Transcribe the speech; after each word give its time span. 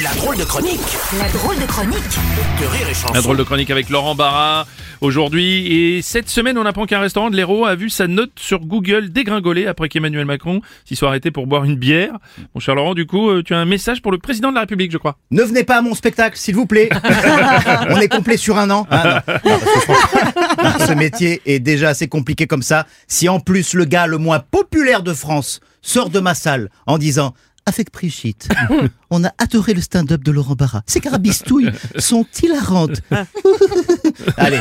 La 0.00 0.14
drôle 0.14 0.38
de 0.38 0.44
chronique 0.44 0.80
La 1.18 1.28
drôle 1.28 1.58
de 1.58 1.66
chronique 1.66 2.18
de 2.58 2.64
Rire 2.64 2.88
et 2.88 2.94
Chanson. 2.94 3.12
La 3.12 3.20
drôle 3.20 3.36
de 3.36 3.42
chronique 3.42 3.70
avec 3.70 3.90
Laurent 3.90 4.14
Barra 4.14 4.66
aujourd'hui. 5.02 5.66
Et 5.66 6.00
cette 6.00 6.30
semaine, 6.30 6.56
on 6.56 6.64
apprend 6.64 6.86
qu'un 6.86 7.00
restaurant 7.00 7.28
de 7.28 7.36
l'Hérault 7.36 7.66
a 7.66 7.74
vu 7.74 7.90
sa 7.90 8.06
note 8.06 8.30
sur 8.36 8.60
Google 8.60 9.10
dégringoler 9.10 9.66
après 9.66 9.90
qu'Emmanuel 9.90 10.24
Macron 10.24 10.62
s'y 10.86 10.96
soit 10.96 11.08
arrêté 11.08 11.30
pour 11.30 11.46
boire 11.46 11.64
une 11.64 11.76
bière. 11.76 12.14
Mon 12.54 12.60
cher 12.60 12.74
Laurent, 12.74 12.94
du 12.94 13.04
coup, 13.04 13.28
euh, 13.28 13.42
tu 13.42 13.52
as 13.52 13.58
un 13.58 13.66
message 13.66 14.00
pour 14.00 14.12
le 14.12 14.18
président 14.18 14.48
de 14.48 14.54
la 14.54 14.62
République, 14.62 14.92
je 14.92 14.96
crois. 14.96 15.18
Ne 15.30 15.42
venez 15.42 15.62
pas 15.62 15.76
à 15.76 15.82
mon 15.82 15.94
spectacle, 15.94 16.38
s'il 16.38 16.54
vous 16.54 16.64
plaît. 16.64 16.88
On 17.90 18.00
est 18.00 18.08
complet 18.08 18.38
sur 18.38 18.56
un 18.56 18.70
an. 18.70 18.86
Ah, 18.90 19.22
non. 19.26 19.34
Non, 19.44 19.58
parce 19.58 19.74
que 19.74 19.80
franchement, 19.80 20.86
ce 20.86 20.92
métier 20.94 21.42
est 21.44 21.60
déjà 21.60 21.90
assez 21.90 22.08
compliqué 22.08 22.46
comme 22.46 22.62
ça. 22.62 22.86
Si 23.08 23.28
en 23.28 23.40
plus 23.40 23.74
le 23.74 23.84
gars 23.84 24.06
le 24.06 24.16
moins 24.16 24.38
populaire 24.38 25.02
de 25.02 25.12
France 25.12 25.60
sort 25.82 26.08
de 26.08 26.20
ma 26.20 26.32
salle 26.32 26.70
en 26.86 26.96
disant 26.96 27.34
avec 27.66 27.92
Brigitte, 27.92 28.48
on 29.12 29.24
a 29.24 29.32
adoré 29.38 29.74
le 29.74 29.82
stand-up 29.82 30.24
de 30.24 30.32
Laurent 30.32 30.54
Barra. 30.54 30.82
Ces 30.86 31.00
carabistouilles 31.00 31.70
sont 31.98 32.26
hilarantes. 32.42 33.02
Allez, 34.38 34.58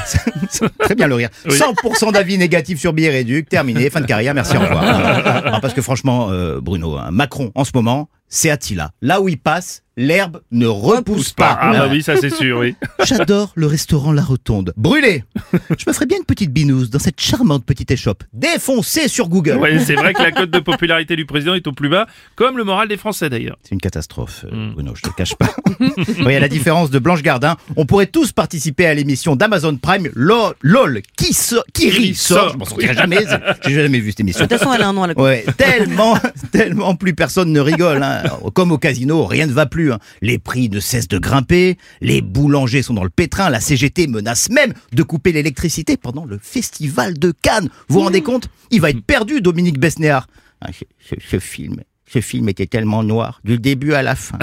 c'est 0.49 0.77
très 0.77 0.93
bien 0.95 1.07
le 1.07 1.15
rire. 1.15 1.29
100% 1.47 2.11
d'avis 2.11 2.37
négatifs 2.37 2.79
sur 2.79 2.93
Billet 2.93 3.09
Réduc. 3.09 3.47
Terminé, 3.49 3.89
fin 3.89 4.01
de 4.01 4.05
carrière, 4.05 4.33
merci, 4.33 4.57
au 4.57 4.59
revoir. 4.59 5.51
Non, 5.51 5.59
parce 5.61 5.73
que 5.73 5.81
franchement, 5.81 6.27
euh, 6.31 6.59
Bruno, 6.59 6.97
hein, 6.97 7.11
Macron, 7.11 7.51
en 7.55 7.63
ce 7.63 7.71
moment, 7.73 8.09
c'est 8.27 8.49
Attila. 8.49 8.91
Là 9.01 9.21
où 9.21 9.27
il 9.27 9.37
passe, 9.37 9.83
l'herbe 9.97 10.41
ne 10.51 10.65
repousse 10.65 11.33
pas. 11.33 11.57
Ah 11.59 11.71
bah 11.73 11.87
oui, 11.91 12.01
ça 12.01 12.15
c'est 12.15 12.29
sûr, 12.29 12.59
oui. 12.59 12.75
J'adore 13.03 13.51
le 13.55 13.67
restaurant 13.67 14.13
La 14.13 14.21
Rotonde. 14.21 14.73
Brûlé 14.77 15.25
Je 15.53 15.83
me 15.85 15.93
ferais 15.93 16.05
bien 16.05 16.17
une 16.17 16.23
petite 16.23 16.51
binouse 16.51 16.89
dans 16.89 16.97
cette 16.99 17.19
charmante 17.19 17.65
petite 17.65 17.91
échoppe. 17.91 18.23
Défoncée 18.31 19.09
sur 19.09 19.27
Google 19.27 19.57
Ouais, 19.57 19.79
c'est 19.79 19.95
vrai 19.95 20.13
que 20.13 20.21
la 20.21 20.31
cote 20.31 20.49
de 20.49 20.59
popularité 20.59 21.17
du 21.17 21.25
président 21.25 21.55
est 21.55 21.67
au 21.67 21.73
plus 21.73 21.89
bas, 21.89 22.07
comme 22.35 22.57
le 22.57 22.63
moral 22.63 22.87
des 22.87 22.97
Français 22.97 23.29
d'ailleurs. 23.29 23.57
C'est 23.63 23.73
une 23.73 23.81
catastrophe, 23.81 24.40
euh, 24.45 24.71
Bruno, 24.73 24.93
je 24.95 25.01
te 25.01 25.09
cache 25.15 25.35
pas. 25.35 25.49
oui, 26.25 26.35
à 26.35 26.39
la 26.39 26.47
différence 26.47 26.89
de 26.89 26.99
Blanche 26.99 27.21
Gardin, 27.21 27.57
on 27.75 27.85
pourrait 27.85 28.07
tous 28.07 28.31
participer 28.31 28.85
à 28.85 28.93
l'émission 28.93 29.35
d'Amazon 29.35 29.75
Prime 29.77 30.09
LOL, 30.15 30.53
LOL 30.61 31.01
qui, 31.17 31.33
so- 31.33 31.63
qui 31.73 31.89
rit, 31.89 32.15
sort. 32.15 32.53
Je 32.53 32.57
m'en 32.57 32.65
sortirai 32.65 32.93
jamais, 32.93 33.17
j'ai 33.65 33.73
jamais 33.73 33.99
vu 33.99 34.11
cette 34.11 34.19
émission. 34.21 34.45
De 34.45 34.49
toute 34.49 34.57
façon, 34.59 34.73
elle 34.73 34.81
a 34.81 34.89
un 34.89 34.93
nom 34.93 35.03
à 35.03 35.07
la 35.07 35.17
Ouais, 35.19 35.45
tellement, 35.57 36.17
tellement 36.51 36.95
plus 36.95 37.13
personne 37.13 37.51
ne 37.51 37.59
rigole. 37.59 38.01
hein. 38.03 38.23
Comme 38.53 38.71
au 38.71 38.77
casino, 38.77 39.25
rien 39.25 39.47
ne 39.47 39.51
va 39.53 39.65
plus. 39.65 39.91
hein. 39.91 39.99
Les 40.21 40.37
prix 40.39 40.69
ne 40.69 40.79
cessent 40.79 41.07
de 41.07 41.17
grimper, 41.17 41.77
les 42.01 42.21
boulangers 42.21 42.81
sont 42.81 42.93
dans 42.93 43.03
le 43.03 43.09
pétrin, 43.09 43.49
la 43.49 43.59
CGT 43.59 44.07
menace 44.07 44.49
même 44.49 44.73
de 44.93 45.03
couper 45.03 45.31
l'électricité 45.31 45.97
pendant 45.97 46.25
le 46.25 46.39
festival 46.41 47.17
de 47.17 47.31
Cannes. 47.41 47.69
Vous 47.87 47.95
vous 47.99 48.01
rendez 48.05 48.21
compte? 48.21 48.49
Il 48.71 48.81
va 48.81 48.89
être 48.89 49.01
perdu, 49.03 49.41
Dominique 49.41 49.79
Besnéard. 49.79 50.27
Ah, 50.61 50.69
ce, 50.71 50.83
ce- 51.09 51.15
ce 51.29 51.39
film, 51.39 51.77
ce 52.11 52.19
film 52.19 52.49
était 52.49 52.65
tellement 52.65 53.03
noir, 53.03 53.39
du 53.43 53.57
début 53.57 53.93
à 53.93 54.01
la 54.01 54.15
fin. 54.15 54.37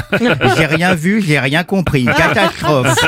J'ai 0.57 0.67
rien 0.67 0.95
vu, 0.95 1.21
j'ai 1.21 1.39
rien 1.39 1.65
compris. 1.65 2.03
Une 2.03 2.15
catastrophe. 2.15 2.95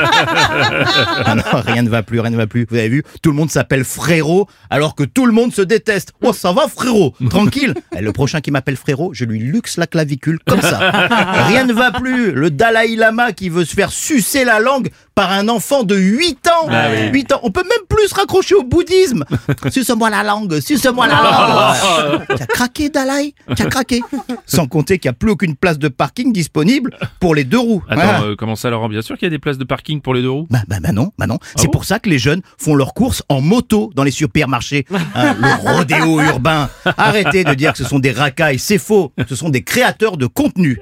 Ah 1.23 1.35
non, 1.35 1.43
rien 1.65 1.83
ne 1.83 1.89
va 1.89 2.03
plus, 2.03 2.19
rien 2.19 2.31
ne 2.31 2.37
va 2.37 2.47
plus. 2.47 2.65
Vous 2.69 2.75
avez 2.77 2.89
vu, 2.89 3.03
tout 3.21 3.29
le 3.31 3.35
monde 3.35 3.49
s'appelle 3.49 3.83
frérot, 3.83 4.47
alors 4.69 4.95
que 4.95 5.03
tout 5.03 5.25
le 5.25 5.31
monde 5.31 5.53
se 5.53 5.61
déteste. 5.61 6.13
Oh, 6.21 6.33
ça 6.33 6.51
va, 6.51 6.67
frérot? 6.67 7.13
Tranquille. 7.29 7.73
Eh, 7.95 8.01
Le 8.01 8.11
prochain 8.11 8.41
qui 8.41 8.51
m'appelle 8.51 8.75
frérot, 8.77 9.11
je 9.13 9.25
lui 9.25 9.39
luxe 9.39 9.77
la 9.77 9.87
clavicule, 9.87 10.39
comme 10.45 10.61
ça. 10.61 10.79
Rien 11.47 11.65
ne 11.65 11.73
va 11.73 11.91
plus. 11.91 12.31
Le 12.31 12.49
Dalai 12.49 12.95
Lama 12.95 13.31
qui 13.31 13.49
veut 13.49 13.65
se 13.65 13.73
faire 13.75 13.91
sucer 13.91 14.43
la 14.45 14.59
langue 14.59 14.89
par 15.15 15.31
un 15.31 15.47
enfant 15.49 15.83
de 15.83 15.95
8 15.95 16.47
ans. 16.47 16.67
Ah 16.69 16.87
oui. 16.91 17.09
8 17.11 17.33
ans. 17.33 17.39
On 17.43 17.51
peut 17.51 17.63
même 17.63 17.85
plus 17.87 18.07
se 18.09 18.15
raccrocher 18.15 18.55
au 18.55 18.63
bouddhisme. 18.63 19.25
Suce-moi 19.69 20.09
la 20.09 20.23
langue, 20.23 20.59
suce-moi 20.59 21.07
la 21.07 21.13
langue. 22.17 22.25
Tu 22.37 22.43
as 22.43 22.47
craqué, 22.47 22.89
Dalai? 22.89 23.33
Tu 23.55 23.63
as 23.63 23.67
craqué? 23.67 24.01
Sans 24.55 24.67
compter 24.67 24.99
qu'il 24.99 25.09
n'y 25.09 25.13
a 25.13 25.17
plus 25.17 25.31
aucune 25.31 25.55
place 25.55 25.79
de 25.79 25.87
parking 25.87 26.33
disponible 26.33 26.91
pour 27.19 27.35
les 27.35 27.43
deux 27.43 27.59
roues. 27.59 27.83
Attends, 27.87 28.01
Voilà. 28.01 28.21
euh, 28.23 28.35
comment 28.35 28.55
ça, 28.55 28.69
Laurent 28.69 28.89
Bien 28.89 29.01
sûr 29.01 29.17
qu'il 29.17 29.25
y 29.25 29.27
a 29.27 29.29
des 29.31 29.39
places 29.39 29.57
de 29.57 29.63
parking 29.63 30.01
pour 30.01 30.13
les 30.13 30.21
deux 30.21 30.29
roues. 30.29 30.47
Bah, 30.49 30.59
bah, 30.67 30.77
bah 30.81 30.91
non, 30.91 31.11
bah 31.17 31.27
non. 31.27 31.37
c'est 31.55 31.65
bon 31.67 31.71
pour 31.71 31.85
ça 31.85 31.99
que 31.99 32.09
les 32.09 32.19
jeunes 32.19 32.41
font 32.57 32.75
leurs 32.75 32.93
courses 32.93 33.23
en 33.29 33.41
moto 33.41 33.91
dans 33.95 34.03
les 34.03 34.11
supermarchés. 34.11 34.85
Hein, 35.13 35.35
le 35.39 35.71
rodéo 35.73 36.21
urbain. 36.21 36.69
Arrêtez 36.97 37.43
de 37.43 37.53
dire 37.53 37.71
que 37.73 37.77
ce 37.77 37.83
sont 37.83 37.99
des 37.99 38.11
racailles, 38.11 38.59
c'est 38.59 38.77
faux. 38.77 39.11
Ce 39.27 39.35
sont 39.35 39.49
des 39.49 39.61
créateurs 39.63 40.15
de 40.17 40.25
contenu. 40.25 40.79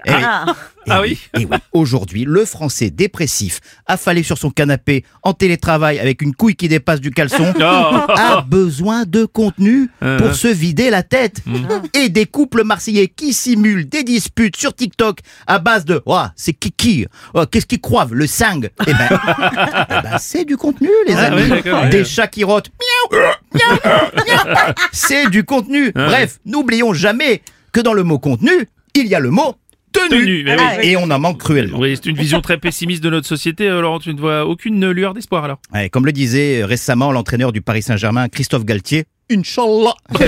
Eh 0.86 0.92
Ah 0.92 1.02
oui, 1.02 1.20
eh 1.38 1.46
oui. 1.46 1.58
Aujourd'hui, 1.74 2.24
le 2.26 2.46
français 2.46 2.90
dépressif, 2.90 3.60
affalé 3.86 4.24
sur 4.24 4.38
son 4.38 4.50
canapé, 4.50 5.04
en 5.24 5.34
télétravail 5.34 6.00
avec 6.00 6.22
une 6.22 6.34
couille 6.34 6.56
qui 6.56 6.68
dépasse 6.68 7.02
du 7.02 7.12
caleçon, 7.12 7.54
Oh. 7.60 7.62
a 7.62 8.42
besoin 8.48 9.04
de 9.06 9.26
contenu 9.26 9.90
Euh. 10.02 10.18
pour 10.18 10.34
se 10.36 10.48
vider 10.48 10.90
la 10.90 11.04
tête. 11.04 11.42
Et 11.94 12.10
des 12.10 12.26
couples 12.26 12.64
marseillais 12.64 13.08
qui 13.08 13.34
simulent 13.34 13.88
des 13.88 14.04
disputes 14.04 14.56
sur 14.58 14.74
TikTok 14.74 15.20
à 15.48 15.60
base 15.60 15.86
de 15.86 16.02
Ouah, 16.06 16.32
c'est 16.36 16.54
Kiki, 16.54 17.06
Oh, 17.34 17.46
qu'est-ce 17.46 17.66
qu'ils 17.66 17.82
croivent, 17.82 18.14
le 18.14 18.26
sang 18.28 18.62
Eh 18.88 18.94
ben, 18.94 19.10
eh 19.90 20.02
ben, 20.04 20.18
c'est 20.20 20.46
du 20.46 20.58
contenu, 20.58 20.90
les 21.08 21.14
Ah 21.14 21.26
amis. 21.26 21.52
oui, 21.52 21.90
des 21.92 22.06
chats 22.06 22.28
qui 22.28 22.44
rotent. 22.44 22.70
Miaou, 23.12 23.22
miaou, 23.54 23.76
miaou. 24.26 24.74
C'est 24.92 25.30
du 25.30 25.44
contenu. 25.44 25.92
Bref, 25.94 26.40
n'oublions 26.46 26.94
jamais 26.94 27.42
que 27.72 27.82
dans 27.82 27.94
le 27.94 28.04
mot 28.04 28.18
contenu, 28.20 28.52
il 28.96 29.08
y 29.08 29.16
a 29.16 29.20
le 29.20 29.30
mot 29.30 29.56
tenue. 29.92 30.10
Tenue, 30.10 30.44
mais 30.44 30.56
oui. 30.56 30.88
Et 30.88 30.98
on 30.98 31.10
en 31.10 31.20
manque 31.20 31.40
cruellement. 31.40 31.80
Oui, 31.80 31.96
c'est 31.96 32.10
une 32.10 32.18
vision 32.18 32.42
très 32.42 32.58
pessimiste 32.58 33.04
de 33.04 33.10
notre 33.10 33.28
société. 33.28 33.68
Euh, 33.68 33.82
Laurent, 33.82 34.00
tu 34.00 34.14
ne 34.14 34.20
vois 34.20 34.46
aucune 34.46 34.90
lueur 34.90 35.14
d'espoir 35.14 35.44
alors? 35.44 35.60
Ouais, 35.74 35.90
comme 35.90 36.06
le 36.06 36.12
disait 36.12 36.64
récemment 36.64 37.12
l'entraîneur 37.12 37.52
du 37.52 37.62
Paris 37.62 37.82
Saint-Germain, 37.82 38.30
Christophe 38.30 38.66
Galtier, 38.66 39.06
Inch'Allah. 39.32 39.94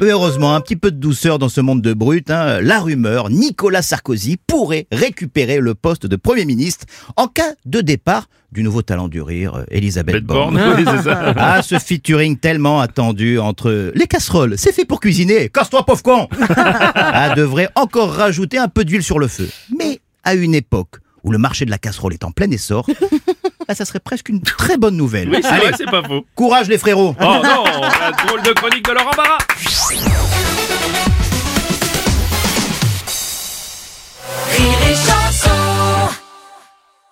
Mais 0.00 0.10
heureusement, 0.10 0.54
un 0.54 0.60
petit 0.60 0.76
peu 0.76 0.90
de 0.90 0.96
douceur 0.96 1.38
dans 1.38 1.48
ce 1.48 1.60
monde 1.60 1.82
de 1.82 1.92
brut. 1.92 2.30
hein. 2.30 2.60
La 2.60 2.80
rumeur, 2.80 3.30
Nicolas 3.30 3.82
Sarkozy 3.82 4.36
pourrait 4.46 4.86
récupérer 4.90 5.58
le 5.60 5.74
poste 5.74 6.06
de 6.06 6.16
Premier 6.16 6.44
ministre 6.44 6.86
en 7.16 7.26
cas 7.28 7.52
de 7.66 7.80
départ 7.80 8.26
du 8.52 8.64
nouveau 8.64 8.82
talent 8.82 9.06
du 9.06 9.22
rire, 9.22 9.54
euh, 9.54 9.64
Elisabeth 9.70 10.24
Borne. 10.24 10.60
oui. 10.76 10.84
Ah, 11.36 11.62
ce 11.62 11.78
featuring 11.78 12.36
tellement 12.36 12.80
attendu 12.80 13.38
entre 13.38 13.92
les 13.94 14.06
casseroles, 14.08 14.58
c'est 14.58 14.72
fait 14.72 14.84
pour 14.84 14.98
cuisiner, 14.98 15.48
casse-toi 15.50 15.86
pauvre 15.86 16.02
con 16.02 16.26
Ah, 16.48 17.34
devrait 17.36 17.68
encore 17.76 18.10
rajouter 18.12 18.58
un 18.58 18.66
peu 18.68 18.84
d'huile 18.84 19.04
sur 19.04 19.20
le 19.20 19.28
feu. 19.28 19.48
Mais 19.78 20.00
à 20.24 20.34
une 20.34 20.54
époque 20.56 20.96
où 21.24 21.30
le 21.32 21.38
marché 21.38 21.64
de 21.64 21.70
la 21.70 21.78
casserole 21.78 22.12
est 22.14 22.24
en 22.24 22.30
plein 22.30 22.50
essor, 22.50 22.86
bah, 23.68 23.74
ça 23.74 23.84
serait 23.84 24.00
presque 24.00 24.28
une 24.28 24.40
très 24.42 24.76
bonne 24.76 24.96
nouvelle. 24.96 25.30
Oui, 25.30 25.38
c'est 25.42 25.48
Allez, 25.48 25.66
vrai, 25.68 25.72
c'est 25.76 25.90
pas 25.90 26.02
faux. 26.02 26.24
courage 26.34 26.68
les 26.68 26.78
frérots 26.78 27.14
Oh 27.20 27.24
non, 27.24 27.64
la 27.64 28.12
drôle 28.26 28.42
de 28.42 28.52
chronique 28.52 28.84
de 28.84 28.92
Laurent 28.92 29.10
Barra 29.16 29.38